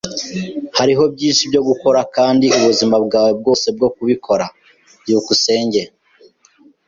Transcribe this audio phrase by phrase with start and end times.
[0.77, 4.45] Hariho byinshi byo gukora, kandi ubuzima bwawe bwose bwo kubikora.
[5.01, 5.81] byukusenge